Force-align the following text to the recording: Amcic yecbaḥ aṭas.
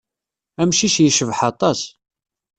Amcic 0.61 0.95
yecbaḥ 1.03 1.39
aṭas. 1.51 1.79